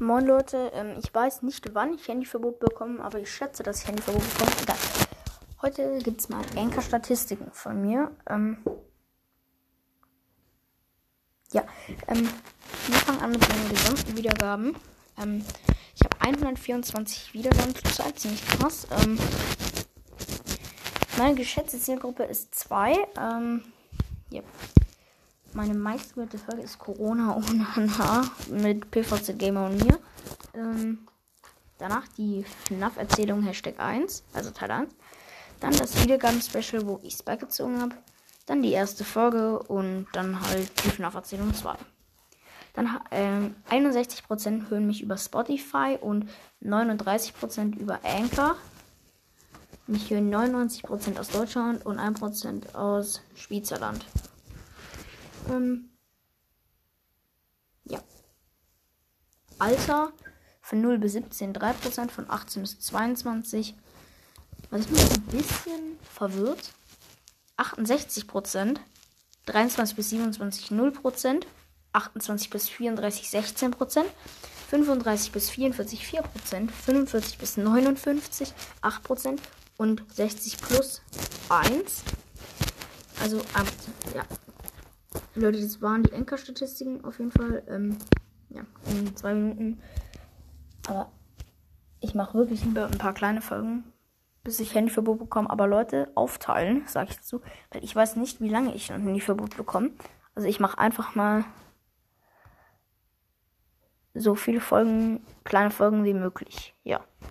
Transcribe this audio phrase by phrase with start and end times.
[0.00, 3.86] Moin Leute, ähm, ich weiß nicht, wann ich Handyverbot bekomme, aber ich schätze, dass ich
[3.86, 4.50] Handyverbot bekomme.
[4.62, 4.76] Egal.
[5.62, 8.10] Heute gibt es mal Anker-Statistiken von mir.
[8.28, 8.58] Ähm,
[11.52, 11.62] ja,
[12.08, 12.28] ähm,
[12.88, 14.76] wir fangen an mit den gesamten Wiedergaben.
[15.16, 15.44] Ähm,
[15.94, 18.88] ich habe 124 Wiedergaben zurzeit, ziemlich krass.
[19.00, 19.16] Ähm,
[21.18, 22.96] meine geschätzte Zielgruppe ist 2.
[23.16, 23.62] Ähm,
[24.30, 24.42] ja.
[25.54, 30.00] Meine meistgehörte Folge ist Corona ohne H mit PVZ Gamer und mir.
[30.52, 31.06] Ähm,
[31.78, 34.92] danach die FNAF-Erzählung Hashtag 1, also Teil 1.
[35.60, 37.94] Dann das Wiedergaben-Special, wo ich Spike gezogen habe.
[38.46, 41.76] Dann die erste Folge und dann halt die FNAF-Erzählung 2.
[42.72, 46.28] Dann ähm, 61% hören mich über Spotify und
[46.64, 48.56] 39% über Anchor.
[49.86, 54.04] Mich hören 99% aus Deutschland und 1% aus Schweizerland.
[55.50, 55.90] Ähm,
[57.84, 58.02] ja.
[59.58, 60.12] Alter
[60.60, 63.74] von 0 bis 17 3%, von 18 bis 22.
[64.70, 66.72] Was ich mich ein bisschen verwirrt.
[67.56, 68.78] 68%,
[69.46, 71.44] 23 bis 27 0%,
[71.92, 74.04] 28 bis 34 16%,
[74.68, 78.52] 35 bis 44 4%, 45 bis 59
[78.82, 79.38] 8%
[79.76, 81.02] und 60 plus
[81.48, 82.02] 1.
[83.20, 83.38] Also,
[84.14, 84.24] ja,
[85.34, 87.62] Leute, das waren die Anker-Statistiken auf jeden Fall.
[87.68, 87.96] Ähm,
[88.50, 89.80] ja, in zwei Minuten.
[90.86, 91.10] Aber
[92.00, 93.84] ich mache wirklich lieber ein paar kleine Folgen,
[94.44, 95.50] bis ich Handyverbot bekomme.
[95.50, 97.40] Aber Leute, aufteilen, sage ich dazu.
[97.70, 99.90] Weil ich weiß nicht, wie lange ich ein Handyverbot bekomme.
[100.34, 101.44] Also ich mache einfach mal
[104.14, 106.74] so viele Folgen, kleine Folgen wie möglich.
[106.84, 107.00] Ja.